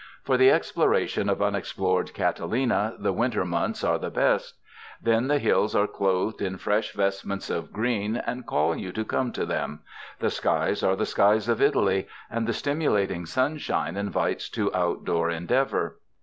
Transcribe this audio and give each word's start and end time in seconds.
For 0.23 0.35
the 0.35 0.49
exploration 0.49 1.29
of 1.29 1.43
unexplored 1.43 2.15
Catalina, 2.15 2.95
the 2.97 3.13
winter 3.13 3.45
months 3.45 3.83
are 3.83 3.99
the 3.99 4.09
best. 4.09 4.55
Then 4.99 5.27
the 5.27 5.37
hills 5.37 5.75
are 5.75 5.85
clothed 5.85 6.41
in 6.41 6.57
fresh 6.57 6.91
vestments 6.93 7.51
of 7.51 7.71
green 7.71 8.15
and 8.17 8.47
call 8.47 8.75
you 8.75 8.91
to 8.93 9.05
come 9.05 9.31
to 9.33 9.45
them; 9.45 9.81
the 10.17 10.31
skies 10.31 10.81
are 10.81 10.95
the 10.95 11.05
skies 11.05 11.47
of 11.47 11.61
Italy; 11.61 12.07
and 12.31 12.47
the 12.47 12.53
stimulating 12.53 13.27
sunshine 13.27 13.95
invites 13.95 14.49
to 14.49 14.73
outdoor 14.75 15.29
en 15.29 15.45
deavor. 15.45 15.97